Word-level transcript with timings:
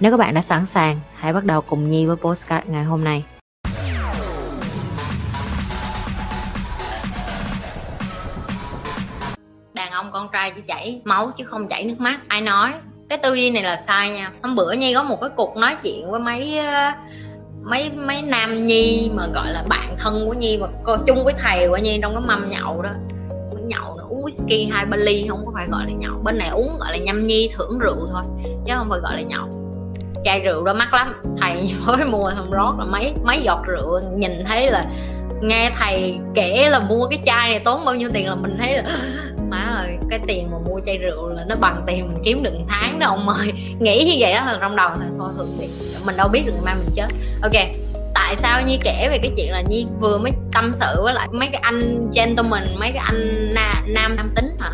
Nếu 0.00 0.10
các 0.10 0.16
bạn 0.16 0.34
đã 0.34 0.42
sẵn 0.42 0.66
sàng, 0.66 1.00
hãy 1.14 1.32
bắt 1.32 1.44
đầu 1.44 1.60
cùng 1.60 1.88
Nhi 1.88 2.06
với 2.06 2.16
postcard 2.16 2.66
ngày 2.68 2.84
hôm 2.84 3.04
nay. 3.04 3.24
đàn 9.74 9.92
ông 9.92 10.06
con 10.12 10.28
trai 10.32 10.52
chỉ 10.56 10.60
chảy 10.60 11.00
máu 11.04 11.30
chứ 11.38 11.44
không 11.44 11.68
chảy 11.68 11.84
nước 11.84 12.00
mắt. 12.00 12.20
Ai 12.28 12.40
nói? 12.40 12.72
Cái 13.08 13.18
tư 13.18 13.34
duy 13.34 13.50
này 13.50 13.62
là 13.62 13.76
sai 13.76 14.10
nha. 14.10 14.32
Hôm 14.42 14.56
bữa 14.56 14.72
nhi 14.72 14.94
có 14.94 15.02
một 15.02 15.18
cái 15.20 15.30
cuộc 15.36 15.56
nói 15.56 15.76
chuyện 15.82 16.10
với 16.10 16.20
mấy 16.20 16.58
ờ, 16.58 16.90
mấy 17.62 17.90
mấy 18.06 18.22
nam 18.22 18.66
nhi 18.66 19.10
mà 19.14 19.26
gọi 19.34 19.52
là 19.52 19.64
bạn 19.68 19.96
thân 19.98 20.28
của 20.28 20.34
nhi 20.34 20.58
mà 20.60 20.66
co 20.84 20.98
chung 21.06 21.24
với 21.24 21.34
thầy 21.38 21.68
của 21.68 21.76
nhi 21.76 21.98
trong 22.02 22.14
cái 22.14 22.22
mâm 22.26 22.50
nhậu 22.50 22.82
đó. 22.82 22.90
Cái 23.30 23.62
nhậu 23.62 23.94
nó 23.98 24.04
uống 24.08 24.24
whisky 24.24 24.72
hai 24.72 24.86
ba 24.86 24.96
ly 24.96 25.26
không 25.28 25.46
có 25.46 25.52
phải 25.54 25.66
gọi 25.70 25.84
là 25.86 25.92
nhậu. 25.98 26.18
Bên 26.24 26.38
này 26.38 26.48
uống 26.48 26.78
gọi 26.78 26.98
là 26.98 27.04
nhâm 27.04 27.26
nhi 27.26 27.50
thưởng 27.56 27.78
rượu 27.78 28.08
thôi 28.12 28.22
chứ 28.66 28.72
không 28.76 28.88
phải 28.90 29.00
gọi 29.00 29.16
là 29.16 29.22
nhậu 29.22 29.59
chai 30.24 30.40
rượu 30.40 30.64
đó 30.64 30.72
mắc 30.72 30.94
lắm. 30.94 31.20
Thầy 31.40 31.74
mới 31.86 32.04
mua 32.04 32.30
thằng 32.30 32.50
rót 32.50 32.74
là 32.78 32.84
mấy 32.84 33.14
mấy 33.24 33.40
giọt 33.42 33.62
rượu 33.66 34.00
nhìn 34.16 34.32
thấy 34.48 34.70
là 34.70 34.84
nghe 35.42 35.70
thầy 35.78 36.18
kể 36.34 36.68
là 36.70 36.80
mua 36.80 37.06
cái 37.08 37.18
chai 37.26 37.50
này 37.50 37.60
tốn 37.64 37.84
bao 37.84 37.94
nhiêu 37.94 38.08
tiền 38.12 38.28
là 38.28 38.34
mình 38.34 38.52
thấy 38.58 38.76
là 38.76 38.98
má 39.50 39.74
ơi 39.78 39.96
cái 40.10 40.18
tiền 40.26 40.48
mà 40.50 40.58
mua 40.70 40.80
chai 40.86 40.98
rượu 40.98 41.28
là 41.28 41.44
nó 41.48 41.56
bằng 41.60 41.84
tiền 41.86 42.08
mình 42.08 42.22
kiếm 42.24 42.42
được 42.42 42.52
tháng 42.68 42.98
đó 42.98 43.06
ông 43.06 43.28
ơi. 43.28 43.52
Nghĩ 43.80 44.04
như 44.04 44.16
vậy 44.18 44.34
đó 44.34 44.42
thôi 44.46 44.56
trong 44.60 44.76
đầu 44.76 44.90
thôi 44.94 45.04
thôi 45.18 45.30
hưởng 45.36 45.56
đi 45.60 45.66
mình 46.06 46.16
đâu 46.16 46.28
biết 46.28 46.42
được 46.46 46.52
ngày 46.52 46.62
mai 46.64 46.74
mình 46.74 46.94
chết. 46.94 47.06
Ok 47.42 47.52
tại 48.30 48.36
sao 48.36 48.62
nhi 48.62 48.78
kể 48.84 49.08
về 49.10 49.18
cái 49.22 49.32
chuyện 49.36 49.52
là 49.52 49.62
nhi 49.68 49.86
vừa 50.00 50.18
mới 50.18 50.32
tâm 50.52 50.72
sự 50.74 51.02
với 51.02 51.14
lại 51.14 51.28
mấy 51.32 51.48
cái 51.52 51.60
anh 51.64 52.10
gentleman 52.14 52.64
mấy 52.78 52.92
cái 52.92 53.02
anh 53.04 53.50
na, 53.54 53.82
nam 53.86 54.14
nam 54.16 54.32
tính 54.36 54.56
hả? 54.60 54.70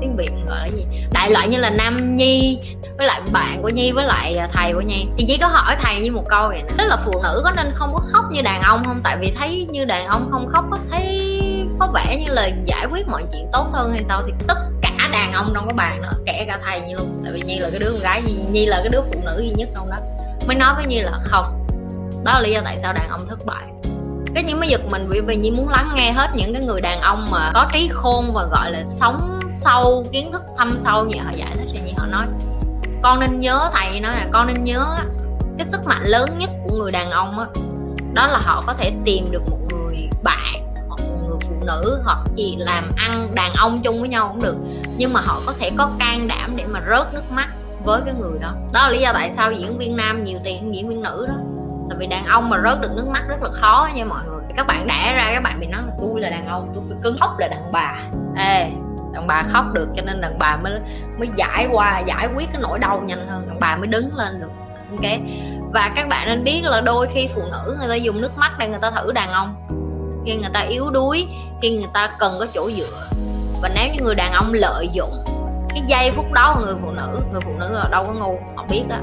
Tiếng 0.00 0.16
việt 0.16 0.30
gọi 0.46 0.58
là 0.58 0.66
gì? 0.66 0.86
Đại 1.12 1.30
loại 1.30 1.48
như 1.48 1.58
là 1.58 1.70
nam 1.70 2.16
nhi 2.16 2.58
với 2.98 3.06
lại 3.06 3.20
bạn 3.32 3.62
của 3.62 3.68
nhi 3.68 3.92
với 3.92 4.04
lại 4.04 4.38
thầy 4.52 4.72
của 4.72 4.80
nhi. 4.80 5.06
Thì 5.18 5.24
chỉ 5.28 5.38
có 5.38 5.46
hỏi 5.46 5.76
thầy 5.82 6.00
như 6.00 6.12
một 6.12 6.24
câu 6.28 6.48
vậy 6.48 6.62
nè 6.62 6.74
tức 6.78 6.86
là 6.86 6.96
phụ 7.04 7.22
nữ 7.22 7.40
có 7.44 7.50
nên 7.50 7.72
không 7.74 7.94
có 7.94 8.00
khóc 8.12 8.24
như 8.30 8.42
đàn 8.42 8.62
ông 8.62 8.84
không? 8.84 9.00
Tại 9.04 9.16
vì 9.20 9.32
thấy 9.38 9.66
như 9.70 9.84
đàn 9.84 10.06
ông 10.06 10.28
không 10.30 10.48
khóc 10.52 10.64
á 10.72 10.78
thấy 10.90 11.30
có 11.78 11.88
vẻ 11.94 12.16
như 12.24 12.32
là 12.32 12.50
giải 12.66 12.86
quyết 12.90 13.08
mọi 13.08 13.22
chuyện 13.32 13.46
tốt 13.52 13.66
hơn 13.72 13.92
hay 13.92 14.04
sao 14.08 14.22
thì 14.26 14.32
tất 14.48 14.58
cả 14.82 15.08
đàn 15.12 15.32
ông 15.32 15.50
trong 15.54 15.68
cái 15.68 15.74
bàn 15.74 16.02
đó 16.02 16.10
kể 16.26 16.44
cả 16.46 16.58
thầy 16.64 16.80
như 16.80 16.94
luôn. 16.94 17.20
Tại 17.24 17.32
vì 17.32 17.42
nhi 17.42 17.58
là 17.58 17.70
cái 17.70 17.78
đứa 17.78 17.90
con 17.90 18.00
gái 18.00 18.22
nhi, 18.22 18.38
nhi 18.50 18.66
là 18.66 18.76
cái 18.76 18.88
đứa 18.88 19.02
phụ 19.02 19.20
nữ 19.24 19.38
duy 19.38 19.50
nhất 19.50 19.68
trong 19.74 19.90
đó. 19.90 19.96
Mới 20.46 20.56
nói 20.56 20.74
với 20.76 20.86
nhi 20.86 21.00
là 21.00 21.18
không. 21.22 21.66
Đó 22.24 22.32
là 22.32 22.40
lý 22.40 22.52
do 22.52 22.60
tại 22.64 22.78
sao 22.82 22.92
đàn 22.92 23.08
ông 23.08 23.20
thất 23.28 23.38
bại 23.46 23.64
cái 24.34 24.44
những 24.44 24.60
mới 24.60 24.68
giật 24.68 24.80
mình 24.90 25.08
vì 25.08 25.20
vì 25.20 25.36
nhi 25.36 25.50
muốn 25.50 25.68
lắng 25.68 25.92
nghe 25.94 26.12
hết 26.12 26.30
những 26.34 26.52
cái 26.52 26.64
người 26.64 26.80
đàn 26.80 27.00
ông 27.00 27.24
mà 27.30 27.50
có 27.54 27.68
trí 27.72 27.88
khôn 27.92 28.32
và 28.32 28.44
gọi 28.44 28.72
là 28.72 28.84
sống 28.86 29.40
sâu, 29.50 30.04
kiến 30.12 30.32
thức 30.32 30.42
thâm 30.58 30.70
sâu 30.78 31.04
như 31.04 31.16
họ 31.24 31.30
giải 31.36 31.50
thích 31.54 31.68
cho 31.74 31.80
như 31.84 31.92
họ 31.96 32.06
nói, 32.06 32.26
con 33.02 33.20
nên 33.20 33.40
nhớ 33.40 33.70
thầy 33.72 34.00
nói 34.00 34.12
là 34.12 34.26
con 34.32 34.46
nên 34.46 34.64
nhớ 34.64 34.96
cái 35.58 35.66
sức 35.66 35.80
mạnh 35.86 36.02
lớn 36.04 36.38
nhất 36.38 36.50
của 36.64 36.76
người 36.76 36.90
đàn 36.90 37.10
ông 37.10 37.38
á, 37.38 37.46
đó 38.14 38.26
là 38.26 38.38
họ 38.38 38.64
có 38.66 38.74
thể 38.74 38.92
tìm 39.04 39.24
được 39.30 39.42
một 39.50 39.58
người 39.70 40.08
bạn, 40.22 40.74
hoặc 40.88 41.00
một 41.00 41.18
người 41.28 41.38
phụ 41.40 41.66
nữ, 41.66 42.00
hoặc 42.04 42.18
gì 42.36 42.56
làm 42.58 42.84
ăn 42.96 43.28
đàn 43.34 43.52
ông 43.54 43.80
chung 43.82 43.96
với 44.00 44.08
nhau 44.08 44.28
cũng 44.28 44.42
được, 44.42 44.56
nhưng 44.96 45.12
mà 45.12 45.20
họ 45.20 45.40
có 45.46 45.52
thể 45.58 45.70
có 45.78 45.90
can 45.98 46.28
đảm 46.28 46.56
để 46.56 46.64
mà 46.66 46.80
rớt 46.90 47.14
nước 47.14 47.32
mắt 47.32 47.48
với 47.84 48.00
cái 48.04 48.14
người 48.20 48.38
đó. 48.40 48.52
Đó 48.72 48.82
là 48.82 48.90
lý 48.90 48.98
do 48.98 49.10
tại 49.12 49.32
sao 49.36 49.52
diễn 49.52 49.78
viên 49.78 49.96
nam 49.96 50.24
nhiều 50.24 50.38
tiền 50.44 50.62
hơn 50.62 50.74
diễn 50.74 50.88
viên 50.88 51.02
nữ 51.02 51.26
đó 51.28 51.34
vì 52.00 52.06
đàn 52.06 52.26
ông 52.26 52.50
mà 52.50 52.60
rớt 52.64 52.80
được 52.80 52.90
nước 52.96 53.06
mắt 53.12 53.22
rất 53.28 53.42
là 53.42 53.50
khó 53.52 53.88
nha 53.94 54.04
mọi 54.04 54.20
người. 54.28 54.40
Các 54.56 54.66
bạn 54.66 54.86
đẻ 54.86 55.12
ra, 55.14 55.30
các 55.34 55.42
bạn 55.42 55.60
bị 55.60 55.66
nói 55.66 55.82
là 55.86 55.92
tôi 56.00 56.20
là 56.20 56.30
đàn 56.30 56.46
ông, 56.46 56.70
tôi 56.74 56.84
phải 56.88 56.98
cứng 57.02 57.16
khóc 57.20 57.30
là 57.38 57.48
đàn 57.48 57.72
bà. 57.72 57.94
Ê, 58.36 58.70
đàn 59.12 59.26
bà 59.26 59.42
khóc 59.52 59.64
được 59.72 59.88
cho 59.96 60.02
nên 60.02 60.20
đàn 60.20 60.38
bà 60.38 60.56
mới 60.56 60.72
mới 61.18 61.28
giải 61.36 61.68
qua, 61.72 62.02
giải 62.06 62.28
quyết 62.34 62.48
cái 62.52 62.62
nỗi 62.62 62.78
đau 62.78 63.02
nhanh 63.06 63.26
hơn, 63.28 63.48
đàn 63.48 63.60
bà 63.60 63.76
mới 63.76 63.86
đứng 63.86 64.16
lên 64.16 64.40
được. 64.40 64.50
Ok? 64.90 65.10
Và 65.72 65.92
các 65.96 66.08
bạn 66.08 66.28
nên 66.28 66.44
biết 66.44 66.60
là 66.64 66.80
đôi 66.80 67.08
khi 67.12 67.28
phụ 67.34 67.42
nữ 67.52 67.76
người 67.78 67.88
ta 67.88 67.94
dùng 67.94 68.20
nước 68.20 68.38
mắt 68.38 68.52
để 68.58 68.68
người 68.68 68.80
ta 68.82 68.90
thử 68.90 69.12
đàn 69.12 69.30
ông. 69.30 69.54
Khi 70.26 70.34
người 70.34 70.50
ta 70.52 70.60
yếu 70.60 70.90
đuối, 70.90 71.26
khi 71.62 71.76
người 71.76 71.90
ta 71.92 72.10
cần 72.18 72.32
có 72.40 72.46
chỗ 72.54 72.70
dựa. 72.70 73.08
Và 73.62 73.70
nếu 73.74 73.88
như 73.94 74.00
người 74.02 74.14
đàn 74.14 74.32
ông 74.32 74.52
lợi 74.54 74.88
dụng 74.92 75.24
cái 75.68 75.82
giây 75.86 76.10
phút 76.10 76.32
đó 76.32 76.54
của 76.54 76.64
người 76.64 76.76
phụ 76.82 76.90
nữ, 76.90 77.20
người 77.32 77.40
phụ 77.40 77.52
nữ 77.58 77.70
là 77.72 77.88
đâu 77.90 78.04
có 78.04 78.12
ngu 78.12 78.38
họ 78.56 78.64
biết 78.70 78.84
á 78.90 79.00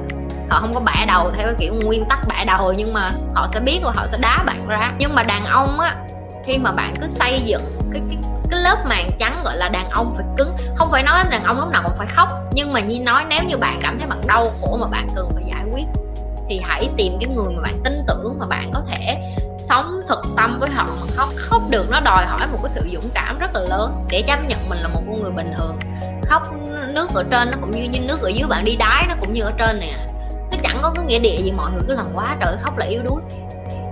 họ 0.49 0.59
không 0.59 0.73
có 0.73 0.79
bẻ 0.79 1.05
đầu 1.07 1.31
theo 1.35 1.45
cái 1.45 1.55
kiểu 1.59 1.73
nguyên 1.83 2.05
tắc 2.09 2.19
bẻ 2.27 2.45
đầu 2.45 2.73
nhưng 2.77 2.93
mà 2.93 3.09
họ 3.35 3.47
sẽ 3.53 3.59
biết 3.59 3.79
và 3.83 3.91
họ 3.95 4.07
sẽ 4.07 4.17
đá 4.17 4.43
bạn 4.45 4.67
ra. 4.67 4.93
Nhưng 4.99 5.15
mà 5.15 5.23
đàn 5.23 5.45
ông 5.45 5.79
á 5.79 5.95
khi 6.45 6.57
mà 6.57 6.71
bạn 6.71 6.93
cứ 7.01 7.07
xây 7.09 7.41
dựng 7.41 7.77
cái 7.91 8.01
cái 8.09 8.17
cái 8.51 8.61
lớp 8.61 8.77
màng 8.89 9.09
trắng 9.19 9.41
gọi 9.45 9.57
là 9.57 9.69
đàn 9.69 9.89
ông 9.89 10.13
phải 10.15 10.25
cứng 10.37 10.55
không 10.75 10.91
phải 10.91 11.03
nói 11.03 11.23
đàn 11.29 11.43
ông 11.43 11.59
lúc 11.59 11.71
nào 11.71 11.81
cũng 11.83 11.97
phải 11.97 12.07
khóc 12.07 12.29
nhưng 12.51 12.71
mà 12.71 12.79
như 12.79 12.99
nói 12.99 13.25
nếu 13.29 13.43
như 13.47 13.57
bạn 13.57 13.79
cảm 13.81 13.99
thấy 13.99 14.07
bạn 14.07 14.21
đau 14.27 14.53
khổ 14.61 14.77
mà 14.81 14.87
bạn 14.87 15.07
cần 15.15 15.29
phải 15.33 15.43
giải 15.53 15.63
quyết 15.73 15.85
thì 16.49 16.61
hãy 16.63 16.89
tìm 16.97 17.17
cái 17.21 17.35
người 17.35 17.55
mà 17.55 17.61
bạn 17.61 17.81
tin 17.83 18.03
tưởng 18.07 18.39
mà 18.39 18.45
bạn 18.45 18.71
có 18.73 18.81
thể 18.87 19.17
sống 19.57 19.99
thực 20.07 20.21
tâm 20.37 20.59
với 20.59 20.69
họ 20.69 20.85
mà 20.85 21.07
khóc. 21.15 21.29
Khóc 21.35 21.61
được 21.69 21.89
nó 21.89 21.99
đòi 21.99 22.25
hỏi 22.25 22.47
một 22.51 22.59
cái 22.63 22.69
sự 22.69 22.89
dũng 22.93 23.09
cảm 23.13 23.39
rất 23.39 23.53
là 23.53 23.59
lớn 23.69 24.05
để 24.09 24.23
chấp 24.27 24.39
nhận 24.47 24.69
mình 24.69 24.79
là 24.79 24.87
một 24.87 25.01
con 25.07 25.21
người 25.21 25.31
bình 25.31 25.53
thường. 25.57 25.77
Khóc 26.23 26.43
nước 26.89 27.09
ở 27.15 27.23
trên 27.31 27.51
nó 27.51 27.57
cũng 27.61 27.71
như, 27.71 27.89
như 27.89 27.99
nước 27.99 28.21
ở 28.21 28.29
dưới 28.29 28.47
bạn 28.49 28.65
đi 28.65 28.75
đái 28.75 29.05
nó 29.09 29.15
cũng 29.21 29.33
như 29.33 29.41
ở 29.41 29.51
trên 29.57 29.79
nè 29.79 30.07
chẳng 30.67 30.79
có 30.81 30.91
cái 30.95 31.05
nghĩa 31.05 31.19
địa 31.19 31.41
gì, 31.41 31.51
mọi 31.51 31.71
người 31.71 31.81
cứ 31.87 31.93
làm 31.93 32.05
quá 32.13 32.35
trời 32.39 32.55
khóc 32.61 32.77
là 32.77 32.85
yếu 32.85 33.03
đuối. 33.03 33.21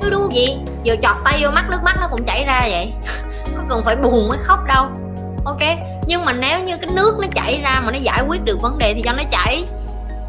Yếu 0.02 0.12
đuối 0.12 0.28
gì? 0.32 0.58
Giờ 0.84 0.96
chọt 1.02 1.16
tay 1.26 1.40
vô 1.44 1.50
mắt, 1.50 1.70
nước 1.70 1.80
mắt 1.86 1.98
nó 2.02 2.08
cũng 2.12 2.26
chảy 2.26 2.44
ra 2.46 2.68
vậy. 2.70 2.94
Có 3.58 3.64
cần 3.70 3.84
phải 3.86 3.96
buồn 3.96 4.28
mới 4.30 4.38
khóc 4.38 4.60
đâu. 4.68 4.86
Ok, 5.46 5.62
nhưng 6.08 6.26
mà 6.26 6.34
nếu 6.34 6.64
như 6.64 6.78
cái 6.78 6.90
nước 6.96 7.18
nó 7.22 7.28
chảy 7.36 7.62
ra 7.62 7.82
mà 7.86 7.92
nó 7.92 7.98
giải 7.98 8.24
quyết 8.28 8.44
được 8.44 8.62
vấn 8.62 8.78
đề 8.78 8.94
thì 8.94 9.02
cho 9.06 9.12
nó 9.12 9.24
chảy. 9.32 9.64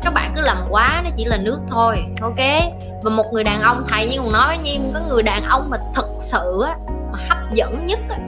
Các 0.03 0.15
bạn 0.15 0.33
cứ 0.35 0.41
làm 0.41 0.57
quá, 0.71 1.01
nó 1.05 1.11
chỉ 1.17 1.25
là 1.25 1.37
nước 1.37 1.59
thôi. 1.71 2.05
Ok, 2.21 2.41
và 3.03 3.11
một 3.11 3.33
người 3.33 3.45
đàn 3.45 3.61
ông 3.61 3.85
thầy 3.89 4.09
như 4.09 4.19
còn 4.19 4.33
nói 4.33 4.47
với 4.47 4.59
nhi 4.59 4.81
có 4.95 5.01
người 5.09 5.23
đàn 5.23 5.45
ông 5.45 5.71
mà 5.71 5.77
thật 5.95 6.07
sự 6.21 6.63
á, 6.67 6.77
mà 7.13 7.19
hấp 7.29 7.39
dẫn 7.55 7.87
nhất 7.87 7.99
á, 8.09 8.19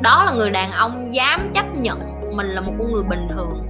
đó 0.00 0.24
là 0.24 0.32
người 0.32 0.50
đàn 0.50 0.70
ông 0.70 1.14
dám 1.14 1.52
chấp 1.54 1.64
nhận 1.74 2.00
mình 2.36 2.46
là 2.46 2.60
một 2.60 2.72
con 2.78 2.92
người 2.92 3.02
bình 3.02 3.28
thường. 3.34 3.66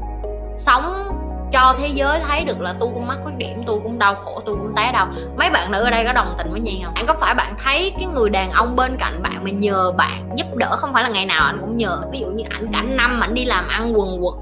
Sống 0.56 1.08
cho 1.52 1.74
thế 1.78 1.88
giới 1.94 2.20
thấy 2.28 2.44
được 2.44 2.60
là 2.60 2.74
tôi 2.80 2.90
cũng 2.94 3.06
mắc 3.06 3.18
khuyết 3.24 3.36
điểm, 3.36 3.62
tôi 3.66 3.80
cũng 3.82 3.98
đau 3.98 4.14
khổ, 4.14 4.42
tôi 4.46 4.54
cũng 4.54 4.72
té 4.76 4.92
đau. 4.92 5.08
Mấy 5.36 5.50
bạn 5.50 5.70
nữ 5.70 5.82
ở 5.82 5.90
đây 5.90 6.04
có 6.04 6.12
đồng 6.12 6.34
tình 6.38 6.50
với 6.50 6.60
nhi 6.60 6.80
không? 6.84 6.94
Anh 6.94 7.06
có 7.06 7.14
phải 7.14 7.34
bạn 7.34 7.54
thấy 7.64 7.92
cái 7.94 8.06
người 8.14 8.30
đàn 8.30 8.50
ông 8.50 8.76
bên 8.76 8.96
cạnh 8.98 9.22
bạn 9.22 9.44
mà 9.44 9.50
nhờ 9.50 9.92
bạn 9.92 10.30
giúp 10.36 10.56
đỡ? 10.56 10.76
Không 10.76 10.92
phải 10.92 11.02
là 11.02 11.08
ngày 11.08 11.26
nào 11.26 11.44
anh 11.46 11.58
cũng 11.60 11.76
nhờ. 11.76 12.02
Ví 12.12 12.20
dụ 12.20 12.26
như 12.26 12.44
ảnh 12.50 12.72
cả 12.72 12.82
năm 12.82 13.20
ảnh 13.20 13.34
đi 13.34 13.44
làm 13.44 13.68
ăn 13.68 13.92
quần 13.98 14.22
quật. 14.22 14.34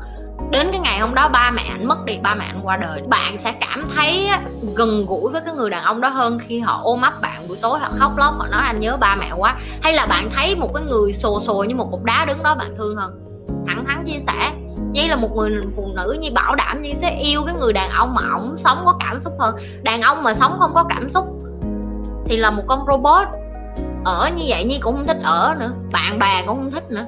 Đến 0.51 0.69
cái 0.73 0.81
ngày 0.81 0.99
hôm 0.99 1.15
đó 1.15 1.29
ba 1.29 1.51
mẹ 1.51 1.63
anh 1.71 1.89
mất 1.89 2.05
đi, 2.05 2.19
ba 2.23 2.35
mẹ 2.35 2.45
anh 2.45 2.61
qua 2.63 2.77
đời. 2.77 3.03
Bạn 3.09 3.39
sẽ 3.39 3.53
cảm 3.61 3.89
thấy 3.97 4.29
gần 4.77 5.07
gũi 5.07 5.33
với 5.33 5.41
cái 5.45 5.55
người 5.55 5.71
đàn 5.71 5.85
ông 5.85 6.01
đó 6.01 6.09
hơn 6.09 6.39
khi 6.47 6.61
họ 6.61 6.81
ôm 6.85 7.03
ấp 7.03 7.13
bạn 7.23 7.49
buổi 7.49 7.57
tối, 7.63 7.79
họ 7.79 7.89
khóc 7.99 8.13
lóc, 8.17 8.35
họ 8.39 8.47
nói 8.47 8.63
anh 8.65 8.81
nhớ 8.81 8.97
ba 8.97 9.17
mẹ 9.17 9.31
quá. 9.37 9.55
Hay 9.83 9.93
là 9.93 10.07
bạn 10.07 10.31
thấy 10.35 10.57
một 10.57 10.71
cái 10.75 10.85
người 10.85 11.13
xồ 11.13 11.41
xồ 11.41 11.65
như 11.69 11.75
một 11.75 11.89
cục 11.91 12.05
đá 12.05 12.25
đứng 12.25 12.43
đó 12.43 12.55
bạn 12.55 12.75
thương 12.79 12.97
hơn? 12.97 13.25
Thẳng 13.67 13.85
thắn 13.87 14.05
chia 14.05 14.21
sẻ. 14.27 14.53
Nhi 14.93 15.09
là 15.09 15.17
một 15.17 15.37
người 15.37 15.51
phụ 15.77 15.89
nữ 15.95 16.17
Nhi 16.21 16.31
bảo 16.31 16.55
đảm 16.55 16.83
Nhi 16.83 16.95
sẽ 17.01 17.21
yêu 17.25 17.43
cái 17.47 17.55
người 17.55 17.73
đàn 17.73 17.91
ông 17.91 18.15
mà 18.15 18.23
ổng 18.39 18.59
sống 18.59 18.83
có 18.85 18.95
cảm 19.01 19.21
xúc 19.21 19.33
hơn. 19.39 19.57
Đàn 19.83 20.03
ông 20.03 20.23
mà 20.23 20.35
sống 20.35 20.57
không 20.61 20.75
có 20.75 20.85
cảm 20.85 21.09
xúc 21.09 21.25
Thì 22.25 22.37
là 22.37 22.51
một 22.51 22.63
con 22.67 22.81
robot 22.87 23.29
Ở 24.05 24.31
như 24.37 24.43
vậy 24.47 24.65
Nhi 24.65 24.79
cũng 24.83 24.97
không 24.97 25.07
thích 25.07 25.19
ở 25.23 25.55
nữa 25.61 25.71
Bạn 25.93 26.19
bè 26.19 26.43
cũng 26.47 26.57
không 26.57 26.71
thích 26.71 26.91
nữa. 26.91 27.07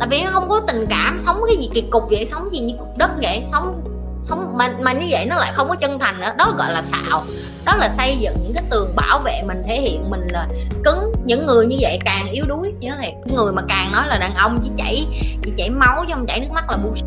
Tại 0.00 0.08
vì 0.10 0.22
nó 0.22 0.30
không 0.32 0.48
có 0.48 0.60
tình 0.60 0.86
cảm 0.90 1.18
Sống 1.26 1.40
cái 1.48 1.56
gì 1.56 1.70
kỳ 1.74 1.80
cục 1.80 2.02
vậy 2.10 2.26
Sống 2.30 2.48
gì 2.52 2.60
như 2.60 2.74
cục 2.78 2.96
đất 2.96 3.10
vậy 3.22 3.42
Sống 3.52 3.82
sống 4.20 4.52
mà, 4.58 4.68
mà 4.80 4.92
như 4.92 5.06
vậy 5.10 5.26
nó 5.26 5.36
lại 5.36 5.52
không 5.52 5.68
có 5.68 5.74
chân 5.74 5.98
thành 5.98 6.20
nữa. 6.20 6.32
Đó 6.36 6.54
gọi 6.58 6.72
là 6.72 6.82
xạo 6.82 7.22
đó 7.64 7.76
là 7.76 7.88
xây 7.88 8.16
dựng 8.16 8.34
những 8.42 8.52
cái 8.54 8.64
tường 8.70 8.96
bảo 8.96 9.20
vệ 9.20 9.42
mình 9.46 9.62
thể 9.64 9.80
hiện 9.80 10.10
mình 10.10 10.26
là 10.30 10.48
cứng. 10.84 11.12
Những 11.24 11.46
người 11.46 11.66
như 11.66 11.76
vậy 11.80 11.98
càng 12.04 12.30
yếu 12.30 12.44
đuối 12.48 12.72
nhớ 12.80 12.92
thiệt. 13.00 13.12
Người 13.36 13.52
mà 13.52 13.62
càng 13.68 13.92
nói 13.92 14.06
là 14.08 14.18
đàn 14.18 14.34
ông 14.34 14.58
chỉ 14.62 14.70
chảy 14.76 15.06
chỉ 15.42 15.52
chảy 15.56 15.70
máu 15.70 16.04
chứ 16.08 16.14
không 16.14 16.26
chảy 16.26 16.40
nước 16.40 16.52
mắt 16.54 16.70
là 16.70 16.76
bullshit 16.76 17.04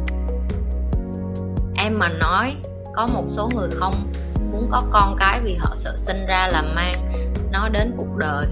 mà 1.99 2.09
nói, 2.09 2.53
có 2.95 3.07
một 3.13 3.23
số 3.27 3.49
người 3.55 3.69
không 3.75 4.13
muốn 4.51 4.67
có 4.71 4.83
con 4.91 5.15
cái 5.19 5.39
vì 5.43 5.55
họ 5.55 5.73
sợ 5.75 5.93
sinh 5.97 6.25
ra 6.27 6.47
là 6.51 6.61
mang 6.75 7.11
nó 7.51 7.69
đến 7.69 7.93
cuộc 7.97 8.17
đời. 8.17 8.45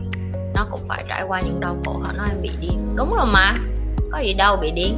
Nó 0.56 0.68
cũng 0.72 0.82
phải 0.88 1.04
trải 1.10 1.24
qua 1.24 1.42
những 1.42 1.60
đau 1.60 1.78
khổ, 1.86 2.00
họ 2.04 2.12
nói 2.12 2.28
em 2.30 2.42
bị 2.42 2.52
điên. 2.60 2.90
Đúng 2.96 3.12
rồi 3.18 3.26
mà, 3.26 3.54
có 4.12 4.20
gì 4.20 4.34
đâu 4.34 4.56
bị 4.56 4.72
điên. 4.72 4.96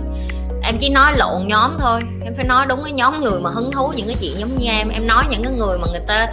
Em 0.64 0.78
chỉ 0.80 0.90
nói 0.90 1.14
lộn 1.18 1.48
nhóm 1.48 1.78
thôi, 1.80 2.00
em 2.24 2.36
phải 2.36 2.46
nói 2.46 2.66
đúng 2.70 2.84
cái 2.84 2.94
nhóm 2.94 3.24
người 3.24 3.40
mà 3.42 3.50
hứng 3.50 3.72
thú, 3.72 3.94
những 3.96 4.08
cái 4.08 4.16
chuyện 4.22 4.40
giống 4.40 4.56
như 4.56 4.68
em. 4.68 4.90
Em 4.90 5.08
nói 5.08 5.24
những 5.30 5.44
cái 5.44 5.54
người 5.54 5.78
mà 5.78 5.88
người 5.92 6.02
ta 6.08 6.28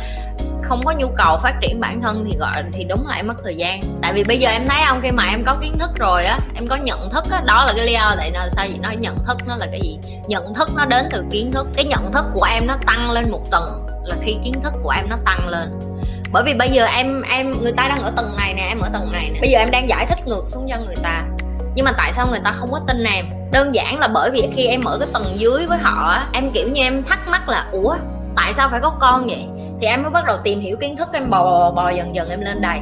không 0.68 0.80
có 0.84 0.92
nhu 0.92 1.08
cầu 1.16 1.38
phát 1.42 1.54
triển 1.60 1.80
bản 1.80 2.00
thân 2.02 2.24
thì 2.26 2.36
gọi 2.38 2.52
thì 2.72 2.84
đúng 2.84 3.06
là 3.06 3.14
em 3.14 3.26
mất 3.26 3.34
thời 3.44 3.56
gian. 3.56 3.80
Tại 4.02 4.12
vì 4.12 4.24
bây 4.24 4.38
giờ 4.38 4.50
em 4.50 4.68
thấy 4.68 4.82
không, 4.88 5.00
khi 5.02 5.10
mà 5.10 5.24
em 5.30 5.44
có 5.44 5.54
kiến 5.60 5.78
thức 5.78 5.90
rồi 5.98 6.24
á, 6.24 6.38
em 6.54 6.68
có 6.68 6.76
nhận 6.76 7.10
thức 7.10 7.24
á, 7.30 7.42
đó 7.46 7.64
là 7.64 7.72
cái 7.76 7.86
lý 7.86 7.92
do 7.92 8.14
tại 8.18 8.30
sao 8.34 8.66
vậy? 8.68 8.78
Nói 8.82 8.96
nhận 8.96 9.16
thức 9.26 9.36
nó 9.46 9.56
là 9.56 9.66
cái 9.70 9.80
gì? 9.80 9.98
Nhận 10.26 10.54
thức 10.54 10.70
nó 10.76 10.84
đến 10.84 11.08
từ 11.12 11.24
kiến 11.30 11.52
thức. 11.52 11.66
Cái 11.76 11.84
nhận 11.84 12.12
thức 12.12 12.24
của 12.34 12.46
em 12.52 12.66
nó 12.66 12.76
tăng 12.86 13.10
lên 13.10 13.30
một 13.30 13.50
tầng 13.50 13.86
là 14.04 14.16
khi 14.22 14.36
kiến 14.44 14.54
thức 14.62 14.72
của 14.82 14.90
em 14.90 15.04
nó 15.10 15.16
tăng 15.24 15.48
lên. 15.48 15.78
Bởi 16.32 16.42
vì 16.46 16.54
bây 16.54 16.70
giờ 16.70 16.84
em 16.84 17.22
em, 17.22 17.52
người 17.62 17.72
ta 17.72 17.88
đang 17.88 18.02
ở 18.02 18.12
tầng 18.16 18.36
này 18.36 18.54
nè, 18.54 18.62
em 18.62 18.80
ở 18.80 18.88
tầng 18.92 19.12
này 19.12 19.30
nè. 19.32 19.40
Bây 19.40 19.50
giờ 19.50 19.58
em 19.58 19.70
đang 19.70 19.88
giải 19.88 20.06
thích 20.06 20.18
ngược 20.26 20.44
xuống 20.46 20.66
cho 20.70 20.76
người 20.86 20.96
ta. 21.02 21.24
Nhưng 21.74 21.84
mà 21.84 21.92
tại 21.96 22.12
sao 22.16 22.26
người 22.26 22.40
ta 22.44 22.54
không 22.58 22.72
có 22.72 22.80
tin 22.86 23.04
em? 23.04 23.26
Đơn 23.52 23.74
giản 23.74 23.98
là 23.98 24.08
bởi 24.08 24.30
vì 24.30 24.48
khi 24.56 24.66
em 24.66 24.84
ở 24.84 24.98
cái 24.98 25.08
tầng 25.12 25.24
dưới 25.36 25.66
với 25.66 25.78
họ 25.78 26.22
em 26.32 26.50
kiểu 26.52 26.68
như 26.68 26.82
em 26.82 27.04
thắc 27.04 27.28
mắc 27.28 27.48
là, 27.48 27.66
ủa, 27.72 27.96
tại 28.36 28.52
sao 28.56 28.68
phải 28.70 28.80
có 28.80 28.90
con 29.00 29.26
vậy? 29.26 29.46
Thì 29.80 29.86
em 29.86 30.02
mới 30.02 30.10
bắt 30.10 30.24
đầu 30.26 30.36
tìm 30.44 30.60
hiểu 30.60 30.76
kiến 30.80 30.96
thức 30.96 31.08
em 31.12 31.30
bò 31.30 31.44
bò, 31.44 31.70
bò 31.70 31.90
dần 31.90 32.14
dần 32.14 32.30
em 32.30 32.40
lên 32.40 32.60
đây. 32.60 32.80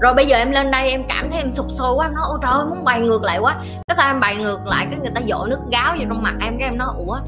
Rồi 0.00 0.14
bây 0.14 0.26
giờ 0.26 0.36
em 0.36 0.50
lên 0.50 0.70
đây 0.70 0.90
em 0.90 1.04
cảm 1.08 1.30
thấy 1.30 1.38
em 1.38 1.50
sụp 1.50 1.66
sôi 1.70 1.94
quá 1.94 2.06
em 2.06 2.14
nói 2.14 2.24
ôi 2.28 2.38
trời 2.42 2.52
ơi 2.52 2.64
muốn 2.64 2.84
bày 2.84 3.00
ngược 3.00 3.22
lại 3.22 3.38
quá. 3.38 3.56
Cái 3.88 3.96
sao 3.96 4.10
em 4.10 4.20
bày 4.20 4.36
ngược 4.36 4.66
lại 4.66 4.86
cái 4.90 4.98
người 5.00 5.10
ta 5.14 5.20
dội 5.28 5.48
nước 5.48 5.58
gáo 5.70 5.94
vô 5.98 6.04
trong 6.08 6.22
mặt 6.22 6.34
em 6.40 6.58
cái 6.58 6.68
em 6.68 6.78
nói 6.78 6.88
ủa 6.96 7.18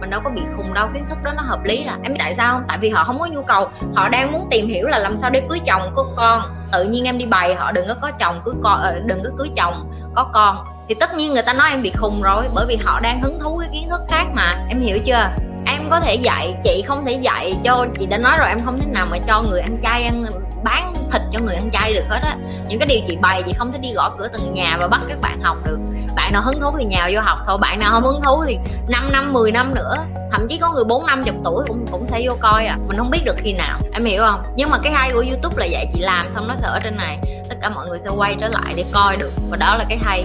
mình 0.00 0.10
đâu 0.10 0.20
có 0.24 0.30
bị 0.30 0.40
khùng 0.56 0.74
đâu 0.74 0.88
kiến 0.94 1.04
thức 1.08 1.18
đó 1.24 1.32
nó 1.36 1.42
hợp 1.42 1.64
lý 1.64 1.84
là 1.84 1.98
em 2.02 2.14
tại 2.18 2.34
sao 2.34 2.52
không? 2.52 2.62
Tại 2.68 2.78
vì 2.80 2.88
họ 2.88 3.04
không 3.04 3.18
có 3.18 3.26
nhu 3.26 3.42
cầu 3.42 3.68
họ 3.94 4.08
đang 4.08 4.32
muốn 4.32 4.48
tìm 4.50 4.66
hiểu 4.66 4.86
là 4.86 4.98
làm 4.98 5.16
sao 5.16 5.30
để 5.30 5.42
cưới 5.48 5.58
chồng 5.66 5.92
có 5.94 6.04
con. 6.16 6.42
Tự 6.72 6.84
nhiên 6.84 7.04
em 7.04 7.18
đi 7.18 7.26
bày 7.26 7.54
họ 7.54 7.72
đừng 7.72 7.86
có 7.88 7.94
có 8.00 8.10
chồng 8.10 8.40
cưới 8.44 8.54
con 8.62 8.80
ờ, 8.80 9.00
đừng 9.06 9.22
có 9.24 9.30
cưới 9.38 9.48
chồng 9.56 9.92
có 10.14 10.30
con. 10.32 10.56
Thì 10.88 10.94
tất 10.94 11.14
nhiên 11.14 11.34
người 11.34 11.42
ta 11.42 11.52
nói 11.52 11.70
em 11.70 11.82
bị 11.82 11.92
khùng 11.96 12.22
rồi 12.22 12.44
bởi 12.54 12.66
vì 12.68 12.78
họ 12.84 13.00
đang 13.00 13.22
hứng 13.22 13.40
thú 13.40 13.58
cái 13.58 13.68
kiến 13.72 13.88
thức 13.88 14.00
khác 14.08 14.24
mà. 14.34 14.54
Em 14.68 14.80
hiểu 14.80 14.98
chưa? 15.04 15.28
Em 15.70 15.90
có 15.90 16.00
thể 16.00 16.14
dạy, 16.14 16.54
chị 16.64 16.84
không 16.86 17.04
thể 17.04 17.12
dạy 17.12 17.54
cho, 17.64 17.86
chị 17.98 18.06
đã 18.06 18.18
nói 18.18 18.36
rồi, 18.38 18.48
em 18.48 18.60
không 18.64 18.80
thể 18.80 18.86
nào 18.86 19.06
mà 19.10 19.18
cho 19.26 19.42
người 19.42 19.60
ăn 19.60 19.80
chay 19.82 20.02
ăn, 20.02 20.24
bán 20.64 20.92
thịt 21.12 21.22
cho 21.32 21.40
người 21.40 21.54
ăn 21.54 21.70
chay 21.72 21.94
được 21.94 22.04
hết 22.08 22.20
á. 22.22 22.36
Những 22.68 22.78
cái 22.78 22.86
điều 22.86 23.00
chị 23.06 23.16
bày, 23.16 23.42
chị 23.46 23.52
không 23.58 23.72
thể 23.72 23.78
đi 23.78 23.92
gõ 23.92 24.10
cửa 24.18 24.28
từng 24.32 24.54
nhà 24.54 24.76
và 24.80 24.88
bắt 24.88 25.00
các 25.08 25.20
bạn 25.20 25.40
học 25.42 25.56
được. 25.64 25.78
Bạn 26.16 26.32
nào 26.32 26.42
hứng 26.42 26.60
thú 26.60 26.70
thì 26.78 26.84
nhào 26.84 27.08
vô 27.12 27.20
học 27.20 27.38
thôi, 27.46 27.58
bạn 27.60 27.78
nào 27.78 27.90
không 27.90 28.02
hứng 28.02 28.22
thú 28.22 28.44
thì 28.46 28.58
5 28.88 29.08
năm 29.12 29.32
10 29.32 29.52
năm 29.52 29.74
nữa, 29.74 29.96
thậm 30.32 30.48
chí 30.48 30.58
có 30.58 30.72
người 30.72 30.84
bốn 30.84 31.06
năm, 31.06 31.24
chục 31.24 31.34
tuổi 31.44 31.64
cũng 31.68 31.86
cũng 31.90 32.06
sẽ 32.06 32.22
vô 32.26 32.36
coi 32.40 32.66
à. 32.66 32.76
Mình 32.86 32.96
không 32.96 33.10
biết 33.10 33.22
được 33.24 33.36
khi 33.38 33.52
nào, 33.52 33.78
em 33.92 34.04
hiểu 34.04 34.22
không? 34.22 34.42
Nhưng 34.56 34.70
mà 34.70 34.78
cái 34.82 34.92
hay 34.92 35.10
của 35.12 35.24
youtube 35.28 35.56
là 35.56 35.66
dạy 35.66 35.86
chị 35.94 36.00
làm 36.00 36.30
xong 36.30 36.48
nó 36.48 36.54
sẽ 36.60 36.66
ở 36.66 36.78
trên 36.82 36.96
này. 36.96 37.18
Tất 37.48 37.56
cả 37.62 37.68
mọi 37.68 37.86
người 37.86 37.98
sẽ 37.98 38.10
quay 38.16 38.36
trở 38.40 38.48
lại 38.48 38.74
để 38.76 38.84
coi 38.92 39.16
được, 39.16 39.30
và 39.50 39.56
đó 39.56 39.76
là 39.76 39.84
cái 39.88 39.98
hay. 40.02 40.24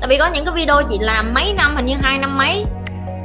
Tại 0.00 0.08
vì 0.08 0.18
có 0.18 0.26
những 0.26 0.44
cái 0.44 0.54
video 0.54 0.82
chị 0.90 0.98
làm 1.00 1.34
mấy 1.34 1.52
năm, 1.56 1.76
hình 1.76 1.86
như 1.86 1.94
hai 2.02 2.18
năm 2.18 2.38
mấy 2.38 2.64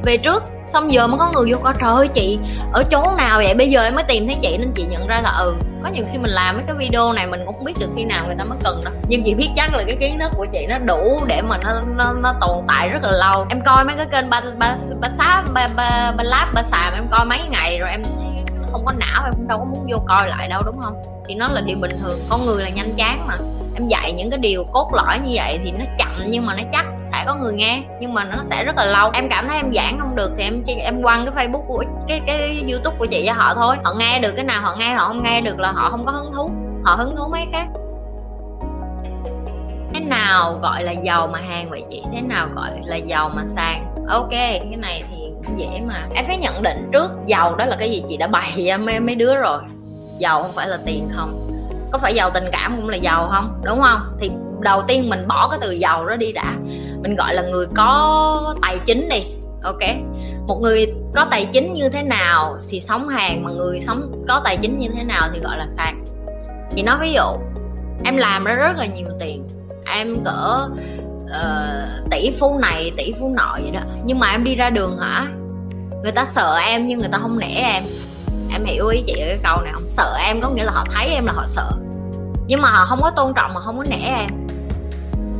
về 0.04 0.18
trước. 0.18 0.44
Xong 0.68 0.92
giờ 0.92 1.08
mới 1.08 1.20
có 1.20 1.32
người 1.32 1.52
vô 1.52 1.58
coi 1.64 1.74
trời 1.80 1.92
ơi 1.92 2.08
chị 2.08 2.40
ở 2.74 2.84
chỗ 2.92 3.04
nào 3.18 3.38
vậy? 3.38 3.54
Bây 3.54 3.70
giờ 3.70 3.84
em 3.84 3.96
mới 3.96 4.04
tìm 4.04 4.28
thấy 4.28 4.36
chị 4.42 4.58
nên 4.58 4.72
chị 4.76 4.86
nhận 4.90 5.08
ra 5.08 5.22
là 5.24 5.30
ừ 5.40 5.56
có 5.84 5.90
nhiều 5.90 6.04
khi 6.12 6.18
mình 6.18 6.32
làm 6.32 6.56
mấy 6.56 6.64
cái 6.68 6.76
video 6.78 7.12
này 7.12 7.28
mình 7.28 7.42
cũng 7.46 7.56
không 7.56 7.64
biết 7.64 7.74
được 7.80 7.90
khi 7.96 8.04
nào 8.04 8.26
người 8.26 8.36
ta 8.36 8.44
mới 8.44 8.58
cần 8.64 8.82
đâu. 8.84 8.94
Nhưng 9.08 9.24
chị 9.24 9.34
biết 9.34 9.50
chắc 9.56 9.74
là 9.74 9.84
cái 9.88 9.98
kiến 10.00 10.20
thức 10.20 10.32
của 10.38 10.46
chị 10.54 10.66
nó 10.70 10.78
đủ 10.80 11.20
để 11.28 11.42
mà 11.42 11.58
nó 11.64 11.82
nó, 11.96 12.14
nó 12.22 12.34
tồn 12.42 12.66
tại 12.68 12.90
rất 12.90 13.04
là 13.04 13.12
lâu. 13.12 13.46
Em 13.50 13.62
coi 13.66 13.86
mấy 13.86 13.96
cái 13.98 14.06
kênh 14.06 14.30
ba 14.30 14.42
ba 14.60 14.76
ba 15.02 15.10
sá 15.10 15.44
ba 15.54 15.68
ba 15.76 16.12
ba 16.18 16.24
láp 16.24 16.54
ba 16.54 16.64
xàm 16.64 16.94
em 16.94 17.04
coi 17.12 17.26
mấy 17.26 17.40
ngày 17.50 17.80
rồi 17.80 17.90
em 17.90 18.02
không 18.72 18.86
có 18.86 18.94
não 19.00 19.24
em 19.26 19.34
cũng 19.34 19.48
đâu 19.48 19.58
có 19.58 19.66
muốn 19.66 19.88
vô 19.92 19.98
coi 20.06 20.30
lại 20.30 20.48
đâu 20.48 20.62
đúng 20.66 20.78
không? 20.82 21.02
Thì 21.28 21.36
nó 21.36 21.48
là 21.52 21.62
điều 21.62 21.78
bình 21.78 21.92
thường 22.02 22.20
con 22.30 22.46
người 22.46 22.64
là 22.64 22.70
nhanh 22.70 22.94
chán 22.98 23.28
mà. 23.28 23.38
Em 23.76 23.88
dạy 23.88 24.14
những 24.14 24.30
cái 24.30 24.40
điều 24.40 24.64
cốt 24.64 24.92
lõi 24.94 25.20
như 25.20 25.32
vậy 25.34 25.60
thì 25.64 25.72
nó 25.72 25.86
chậm 25.98 26.26
nhưng 26.28 26.46
mà 26.46 26.54
nó 26.54 26.64
chắc 26.72 26.86
sẽ 27.24 27.28
có 27.28 27.36
người 27.36 27.54
nghe, 27.54 27.84
nhưng 28.00 28.14
mà 28.14 28.24
nó 28.24 28.44
sẽ 28.44 28.64
rất 28.64 28.76
là 28.76 28.86
lâu. 28.86 29.10
Em 29.14 29.30
cảm 29.30 29.48
thấy 29.48 29.58
em 29.58 29.72
giảng 29.74 30.00
không 30.00 30.16
được 30.16 30.32
thì 30.38 30.44
em 30.44 30.64
em 30.66 31.04
quăng 31.04 31.26
cái 31.26 31.48
facebook 31.48 31.66
của 31.68 31.84
cái 32.08 32.22
cái 32.28 32.66
youtube 32.72 32.96
của 33.00 33.06
chị 33.06 33.24
cho 33.28 33.34
họ 33.34 33.54
thôi. 33.54 33.76
Họ 33.84 33.94
nghe 33.94 34.20
được 34.20 34.34
cái 34.36 34.46
nào 34.46 34.62
họ 34.62 34.76
nghe, 34.80 34.94
họ 34.94 35.08
không 35.08 35.24
nghe 35.24 35.42
được 35.42 35.60
là 35.60 35.72
họ 35.72 35.90
không 35.90 36.06
có 36.06 36.12
hứng 36.12 36.34
thú. 36.34 36.52
Họ 36.84 36.96
hứng 36.96 37.16
thú 37.16 37.24
mấy 37.32 37.48
khác. 37.52 37.68
Thế 39.94 40.00
nào 40.00 40.60
gọi 40.62 40.84
là 40.84 40.92
giàu 40.92 41.28
mà 41.28 41.40
hàng 41.40 41.70
vậy 41.70 41.84
chị? 41.90 42.04
Thế 42.14 42.22
nào 42.22 42.48
gọi 42.56 42.72
là 42.84 42.96
giàu 42.96 43.32
mà 43.36 43.44
sang? 43.46 43.86
Ok, 44.08 44.32
cái 44.32 44.78
này 44.78 45.04
thì 45.12 45.18
dễ 45.58 45.82
mà. 45.88 46.08
Em 46.16 46.26
phải 46.28 46.38
nhận 46.38 46.64
định 46.64 46.90
trước, 46.94 47.12
giàu 47.26 47.56
đó 47.56 47.66
là 47.66 47.76
cái 47.80 47.92
gì 47.92 48.04
chị? 48.10 48.18
Đã 48.18 48.28
bày 48.28 48.66
ra 48.68 48.78
mấy 48.78 49.00
mấy 49.00 49.16
đứa 49.16 49.36
rồi. 49.36 49.60
Giàu 50.18 50.42
không 50.42 50.52
phải 50.52 50.68
là 50.68 50.78
tiền 50.86 51.10
không? 51.16 51.50
Có 51.92 52.00
phải 52.00 52.14
giàu 52.14 52.30
tình 52.30 52.46
cảm 52.52 52.78
cũng 52.78 52.90
là 52.90 52.98
giàu 52.98 53.28
không? 53.32 53.62
Đúng 53.64 53.82
không? 53.82 54.00
Thì 54.20 54.32
đầu 54.64 54.82
tiên 54.88 55.10
mình 55.10 55.28
bỏ 55.28 55.48
cái 55.48 55.60
từ 55.62 55.72
giàu 55.72 56.06
đó 56.06 56.16
đi 56.16 56.32
đã. 56.32 56.54
Mình 57.02 57.16
gọi 57.16 57.34
là 57.34 57.42
người 57.42 57.66
có 57.76 58.56
tài 58.62 58.80
chính 58.86 59.10
đi 59.10 59.24
ok? 59.64 59.82
Một 60.48 60.60
người 60.62 60.94
có 61.16 61.28
tài 61.32 61.46
chính 61.46 61.74
như 61.74 61.90
thế 61.90 62.04
nào 62.04 62.58
thì 62.70 62.82
sống 62.82 63.08
hàng 63.08 63.44
mà 63.44 63.52
người 63.52 63.82
sống 63.82 64.26
có 64.28 64.42
tài 64.44 64.58
chính 64.58 64.80
như 64.80 64.88
thế 64.98 65.04
nào 65.04 65.30
thì 65.34 65.40
gọi 65.40 65.58
là 65.58 65.68
sàn. 65.68 66.06
chị 66.76 66.84
nói 66.84 66.98
ví 67.02 67.14
dụ 67.14 67.38
em 68.06 68.18
làm 68.18 68.44
ra 68.44 68.54
rất 68.54 68.78
là 68.78 68.86
nhiều 68.86 69.08
tiền 69.20 69.48
em 69.86 70.24
cỡ 70.26 70.70
uh, 71.24 72.12
tỷ 72.12 72.32
phú 72.40 72.58
này 72.60 72.92
tỷ 72.98 73.14
phú 73.20 73.34
nọ 73.36 73.58
vậy 73.62 73.72
đó. 73.72 73.82
Nhưng 74.06 74.20
mà 74.20 74.32
em 74.32 74.44
đi 74.44 74.56
ra 74.56 74.70
đường 74.70 74.98
hả? 74.98 75.28
Người 76.04 76.12
ta 76.12 76.26
sợ 76.26 76.58
em 76.66 76.88
nhưng 76.88 77.00
người 77.00 77.10
ta 77.12 77.18
không 77.18 77.40
nể 77.40 77.48
em. 77.48 77.84
Em 78.52 78.64
hiểu 78.64 78.88
ý 78.88 79.04
chị 79.08 79.14
cái 79.18 79.40
câu 79.44 79.62
này 79.62 79.72
không? 79.74 79.88
Sợ 79.88 80.18
em 80.28 80.42
có 80.42 80.50
nghĩa 80.50 80.64
là 80.64 80.72
họ 80.72 80.86
thấy 80.92 81.08
em 81.08 81.26
là 81.26 81.34
họ 81.34 81.44
sợ. 81.46 81.70
Nhưng 82.48 82.62
mà 82.62 82.70
họ 82.70 82.86
không 82.86 83.00
có 83.02 83.12
tôn 83.16 83.34
trọng 83.36 83.54
mà 83.54 83.62
không 83.62 83.78
có 83.78 83.84
nể 83.90 84.02
em 84.06 84.30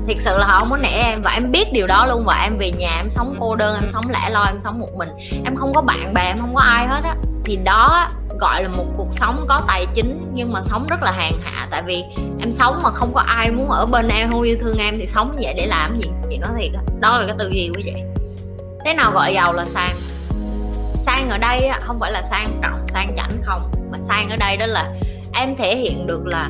thiệt 0.08 0.18
sự 0.20 0.38
là 0.38 0.46
họ 0.46 0.60
không 0.60 0.70
muốn 0.70 0.82
nể 0.82 0.90
em 0.90 1.22
và 1.22 1.32
em 1.32 1.52
biết 1.52 1.74
điều 1.74 1.88
đó 1.88 2.06
luôn 2.06 2.24
và 2.26 2.42
em 2.44 2.58
về 2.58 2.72
nhà 2.72 2.98
em 2.98 3.10
sống 3.10 3.36
cô 3.40 3.56
đơn 3.56 3.76
em 3.76 3.90
sống 3.94 4.10
lẻ 4.10 4.30
loi 4.30 4.48
em 4.48 4.60
sống 4.60 4.80
một 4.80 4.94
mình. 4.98 5.10
Em 5.46 5.56
không 5.56 5.74
có 5.74 5.82
bạn 5.82 6.14
bè 6.14 6.22
em 6.22 6.38
không 6.38 6.56
có 6.56 6.62
ai 6.62 6.88
hết 6.88 7.04
á. 7.04 7.16
Thì 7.46 7.56
đó 7.56 8.08
gọi 8.40 8.64
là 8.64 8.70
một 8.70 8.86
cuộc 8.98 9.08
sống 9.12 9.46
có 9.48 9.62
tài 9.68 9.86
chính 9.96 10.32
nhưng 10.34 10.54
mà 10.54 10.62
sống 10.62 10.86
rất 10.90 11.04
là 11.04 11.12
hàng 11.12 11.40
hạ. 11.44 11.68
Tại 11.72 11.84
vì 11.86 12.04
em 12.40 12.52
sống 12.52 12.84
mà 12.84 12.90
không 12.92 13.14
có 13.14 13.22
ai 13.22 13.52
muốn 13.52 13.70
ở 13.70 13.86
bên 13.86 14.08
em 14.08 14.32
không 14.32 14.42
yêu 14.42 14.58
thương 14.62 14.78
em 14.78 14.94
thì 14.98 15.08
sống 15.08 15.36
như 15.36 15.42
vậy 15.42 15.54
để 15.58 15.68
làm 15.68 16.00
gì? 16.00 16.10
Chị 16.30 16.38
nói 16.38 16.52
thiệt 16.60 16.72
đó, 16.74 16.80
đó 17.00 17.18
là 17.18 17.26
cái 17.26 17.36
tư 17.40 17.50
duy 17.54 17.70
của 17.76 17.82
chị. 17.86 17.94
Thế 18.86 18.94
nào 18.94 19.12
gọi 19.12 19.34
giàu 19.34 19.54
là 19.54 19.66
sang? 19.66 19.96
Sang 21.06 21.30
ở 21.30 21.38
đây 21.38 21.70
không 21.80 22.00
phải 22.00 22.12
là 22.12 22.22
sang 22.22 22.48
trọng 22.62 22.88
sang 22.88 23.16
chảnh 23.18 23.32
không. 23.44 23.72
Mà 23.92 23.98
sang 24.00 24.30
ở 24.30 24.36
đây 24.36 24.58
đó 24.58 24.66
là 24.66 24.94
em 25.34 25.56
thể 25.56 25.78
hiện 25.78 26.08
được 26.08 26.26
là 26.26 26.50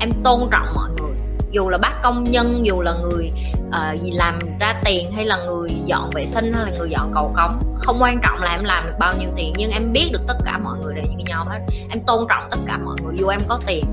em 0.00 0.10
tôn 0.24 0.48
trọng 0.50 0.66
mọi 0.74 0.88
người 1.00 1.07
dù 1.50 1.68
là 1.68 1.78
bác 1.78 2.02
công 2.02 2.22
nhân 2.22 2.66
dù 2.66 2.80
là 2.80 2.94
người 2.94 3.32
uh, 3.68 4.00
gì 4.00 4.10
làm 4.10 4.38
ra 4.60 4.80
tiền 4.84 5.12
hay 5.12 5.24
là 5.24 5.36
người 5.36 5.70
dọn 5.86 6.10
vệ 6.10 6.26
sinh 6.26 6.52
hay 6.52 6.64
là 6.64 6.78
người 6.78 6.90
dọn 6.90 7.12
cầu 7.14 7.34
cống 7.36 7.58
không 7.80 8.02
quan 8.02 8.18
trọng 8.22 8.42
là 8.42 8.50
em 8.50 8.64
làm 8.64 8.86
được 8.86 8.94
bao 8.98 9.12
nhiêu 9.20 9.30
tiền 9.36 9.52
nhưng 9.56 9.70
em 9.70 9.92
biết 9.92 10.08
được 10.12 10.20
tất 10.26 10.36
cả 10.44 10.58
mọi 10.58 10.78
người 10.82 10.94
đều 10.94 11.04
như 11.04 11.24
nhau 11.28 11.44
hết. 11.48 11.58
Em 11.90 12.00
tôn 12.06 12.26
trọng 12.28 12.44
tất 12.50 12.58
cả 12.66 12.78
mọi 12.84 12.96
người 13.04 13.14
dù 13.18 13.28
em 13.28 13.40
có 13.48 13.60
tiền 13.66 13.84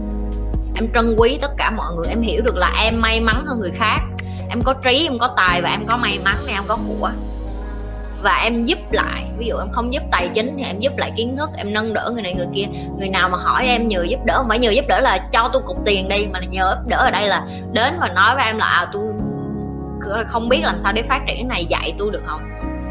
em 0.76 0.88
trân 0.94 1.16
quý 1.18 1.38
tất 1.42 1.52
cả 1.58 1.72
mọi 1.72 1.96
người 1.96 2.08
em 2.10 2.22
hiểu 2.22 2.42
được 2.42 2.56
là 2.56 2.74
em 2.84 3.02
may 3.02 3.22
mắn 3.22 3.46
hơn 3.46 3.60
người 3.60 3.72
khác. 3.72 4.00
Em 4.50 4.62
có 4.62 4.74
trí 4.74 5.08
em 5.08 5.20
có 5.20 5.34
tài 5.38 5.62
và 5.62 5.70
em 5.70 5.86
có 5.88 5.98
may 5.98 6.20
mắn 6.26 6.36
em 6.48 6.64
có 6.68 6.78
của 6.88 7.12
và 8.26 8.42
em 8.44 8.66
giúp 8.66 8.80
lại. 8.92 9.24
Ví 9.38 9.46
dụ 9.48 9.58
em 9.58 9.68
không 9.72 9.94
giúp 9.94 10.04
tài 10.12 10.30
chính 10.34 10.54
thì 10.58 10.64
em 10.64 10.80
giúp 10.80 10.98
lại 10.98 11.12
kiến 11.16 11.38
thức, 11.38 11.50
em 11.58 11.74
nâng 11.74 11.94
đỡ 11.94 12.12
người 12.14 12.22
này 12.22 12.34
người 12.34 12.48
kia. 12.54 12.66
Người 12.98 13.10
nào 13.10 13.30
mà 13.30 13.38
hỏi 13.38 13.68
em 13.68 13.88
nhờ 13.88 14.04
giúp 14.10 14.20
đỡ, 14.26 14.34
không 14.38 14.50
phải 14.50 14.60
nhờ 14.60 14.72
giúp 14.72 14.86
đỡ 14.88 15.00
là 15.00 15.18
cho 15.32 15.50
tôi 15.54 15.62
cục 15.66 15.78
tiền 15.86 16.10
đi, 16.10 16.28
mà 16.34 16.40
là 16.40 16.46
nhờ 16.46 16.76
giúp 16.80 16.88
đỡ 16.88 16.98
ở 16.98 17.12
đây 17.12 17.28
là 17.28 17.46
đến 17.72 17.94
và 18.00 18.08
nói 18.08 18.36
với 18.36 18.46
em 18.46 18.58
là 18.58 18.66
à 18.66 18.88
tôi 18.94 19.04
không 20.28 20.50
biết 20.50 20.62
làm 20.64 20.76
sao 20.84 20.94
để 20.94 21.04
phát 21.10 21.22
triển 21.28 21.36
cái 21.36 21.44
này, 21.44 21.66
dạy 21.66 21.94
tôi 22.00 22.12
được 22.12 22.24
không? 22.26 22.42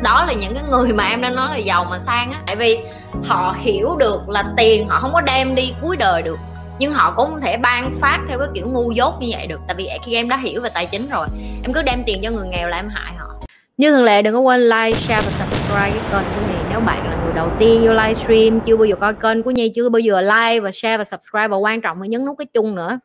Đó 0.03 0.25
là 0.25 0.33
những 0.33 0.55
cái 0.55 0.65
người 0.71 0.93
mà 0.93 1.05
em 1.05 1.21
đã 1.21 1.31
nói 1.31 1.49
là 1.51 1.57
giàu 1.57 1.85
mà 1.85 1.99
sang 1.99 2.33
á. 2.33 2.41
Tại 2.47 2.57
vì 2.57 2.79
họ 3.25 3.57
hiểu 3.59 3.97
được 3.97 4.29
là 4.29 4.45
tiền 4.57 4.89
họ 4.89 5.01
không 5.01 5.13
có 5.13 5.21
đem 5.21 5.55
đi 5.55 5.73
cuối 5.83 5.97
đời 5.97 6.23
được, 6.23 6.39
nhưng 6.79 6.93
họ 6.93 7.13
cũng 7.17 7.31
không 7.31 7.41
thể 7.41 7.57
ban 7.57 7.95
phát 8.01 8.19
theo 8.29 8.39
cái 8.39 8.49
kiểu 8.55 8.69
ngu 8.69 8.91
dốt 8.91 9.15
như 9.21 9.29
vậy 9.31 9.47
được. 9.47 9.61
Tại 9.67 9.75
vì 9.75 9.89
khi 10.05 10.15
em 10.15 10.29
đã 10.29 10.37
hiểu 10.37 10.61
về 10.61 10.71
tài 10.75 10.87
chính 10.87 11.09
rồi. 11.09 11.27
Em 11.63 11.73
cứ 11.73 11.83
đem 11.83 12.03
tiền 12.07 12.21
cho 12.23 12.31
người 12.31 12.49
nghèo 12.49 12.69
là 12.69 12.77
em 12.77 12.89
hại 12.89 13.13
họ 13.19 13.34
như 13.77 13.91
thường 13.91 14.05
lệ 14.05 14.23
đừng 14.23 14.35
có 14.35 14.41
quên 14.41 14.61
like, 14.61 14.99
share 15.01 15.23
và 15.27 15.31
subscribe 15.39 15.91
cái 15.91 16.01
kênh 16.13 16.35
của 16.35 16.53
Nhi 16.53 16.59
Nếu 16.71 16.81
bạn 16.81 17.11
là 17.11 17.25
người 17.25 17.33
đầu 17.35 17.51
tiên 17.59 17.83
vô 17.87 17.93
livestream 17.93 18.61
Chưa 18.61 18.77
bao 18.77 18.85
giờ 18.85 18.97
coi 18.97 19.15
kênh 19.15 19.43
của 19.43 19.51
Nhi 19.51 19.73
Chưa 19.75 19.89
bao 19.89 20.01
giờ 20.01 20.21
like 20.21 20.61
và 20.61 20.71
share 20.71 20.99
và 20.99 21.05
subscribe. 21.05 21.49
Và 21.49 21.57
quan 21.57 21.81
trọng 21.81 22.03
là 22.03 22.07
nhấn 22.07 22.25
nút 22.25 22.39
cái 22.39 22.47
chung 22.47 22.75
nữa. 22.75 22.99